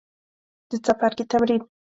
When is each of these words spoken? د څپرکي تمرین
د 0.69 0.71
څپرکي 0.85 1.23
تمرین 1.31 1.61